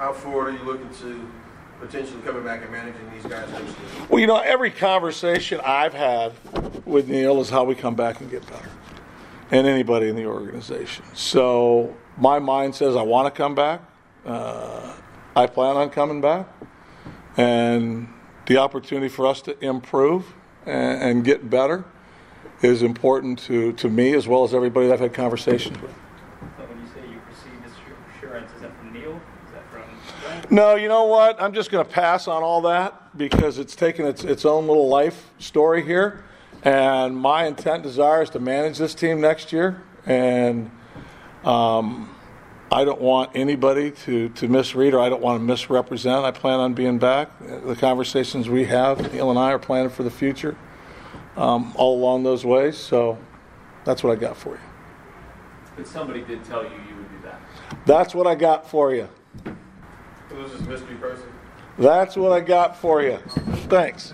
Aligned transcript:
how 0.00 0.14
forward 0.14 0.48
are 0.48 0.56
you 0.56 0.64
looking 0.64 0.88
to 0.94 1.30
potentially 1.78 2.22
coming 2.22 2.42
back 2.42 2.62
and 2.62 2.72
managing 2.72 3.10
these 3.12 3.24
guys? 3.26 3.46
Well, 4.08 4.18
you 4.18 4.26
know, 4.26 4.38
every 4.38 4.70
conversation 4.70 5.60
I've 5.62 5.92
had 5.92 6.32
with 6.86 7.08
Neil 7.08 7.38
is 7.42 7.50
how 7.50 7.64
we 7.64 7.74
come 7.74 7.94
back 7.94 8.22
and 8.22 8.30
get 8.30 8.46
better, 8.46 8.70
and 9.50 9.66
anybody 9.66 10.08
in 10.08 10.16
the 10.16 10.24
organization. 10.24 11.04
So 11.12 11.94
my 12.16 12.38
mind 12.38 12.74
says 12.74 12.96
I 12.96 13.02
want 13.02 13.32
to 13.32 13.36
come 13.36 13.54
back. 13.54 13.82
Uh, 14.24 14.94
I 15.36 15.46
plan 15.46 15.76
on 15.76 15.90
coming 15.90 16.22
back, 16.22 16.48
and 17.36 18.08
the 18.46 18.56
opportunity 18.56 19.08
for 19.08 19.26
us 19.26 19.42
to 19.42 19.62
improve 19.62 20.34
and, 20.64 21.02
and 21.02 21.24
get 21.24 21.50
better 21.50 21.84
is 22.62 22.82
important 22.82 23.38
to, 23.40 23.74
to 23.74 23.90
me 23.90 24.14
as 24.14 24.26
well 24.26 24.44
as 24.44 24.54
everybody 24.54 24.86
that 24.86 24.94
I've 24.94 25.00
had 25.00 25.14
conversations 25.14 25.78
with. 25.80 25.92
So 26.56 26.64
when 26.64 26.78
you 26.78 26.86
say 26.88 27.00
you 27.00 27.20
received 27.28 27.64
is 28.38 28.60
that 28.60 28.76
from 28.78 28.92
Neil? 28.92 29.20
Is 29.46 29.52
that 29.52 29.70
from 29.70 29.82
Brent? 30.22 30.50
No, 30.50 30.74
you 30.76 30.88
know 30.88 31.04
what? 31.04 31.40
I'm 31.42 31.52
just 31.52 31.70
going 31.70 31.84
to 31.84 31.90
pass 31.90 32.28
on 32.28 32.42
all 32.42 32.62
that 32.62 33.16
because 33.16 33.58
it's 33.58 33.74
taken 33.74 34.06
its, 34.06 34.24
its 34.24 34.44
own 34.44 34.66
little 34.66 34.88
life 34.88 35.30
story 35.38 35.84
here. 35.84 36.24
And 36.62 37.16
my 37.16 37.46
intent, 37.46 37.82
desire 37.82 38.22
is 38.22 38.30
to 38.30 38.38
manage 38.38 38.78
this 38.78 38.94
team 38.94 39.20
next 39.20 39.52
year. 39.52 39.82
And 40.06 40.70
um, 41.44 42.14
I 42.70 42.84
don't 42.84 43.00
want 43.00 43.32
anybody 43.34 43.90
to, 43.90 44.28
to 44.28 44.48
misread 44.48 44.94
or 44.94 45.00
I 45.00 45.08
don't 45.08 45.22
want 45.22 45.40
to 45.40 45.44
misrepresent. 45.44 46.24
I 46.24 46.30
plan 46.30 46.60
on 46.60 46.74
being 46.74 46.98
back. 46.98 47.30
The 47.40 47.76
conversations 47.76 48.48
we 48.48 48.64
have, 48.66 49.12
Neil 49.12 49.30
and 49.30 49.38
I, 49.38 49.52
are 49.52 49.58
planning 49.58 49.90
for 49.90 50.02
the 50.02 50.10
future 50.10 50.56
um, 51.36 51.72
all 51.76 51.98
along 51.98 52.22
those 52.22 52.44
ways. 52.44 52.76
So 52.76 53.18
that's 53.84 54.04
what 54.04 54.16
I 54.16 54.20
got 54.20 54.36
for 54.36 54.50
you. 54.50 54.69
But 55.80 55.88
somebody 55.88 56.20
did 56.20 56.44
tell 56.44 56.62
you 56.62 56.68
you 56.68 56.94
would 56.94 57.10
be 57.10 57.26
back. 57.26 57.40
That's 57.86 58.14
what 58.14 58.26
I 58.26 58.34
got 58.34 58.68
for 58.68 58.94
you. 58.94 59.08
Who's 60.28 60.52
this 60.52 60.60
mystery 60.60 60.96
person? 60.96 61.24
That's 61.78 62.18
what 62.18 62.32
I 62.32 62.40
got 62.40 62.76
for 62.76 63.00
you. 63.00 63.16
Thanks. 63.70 64.12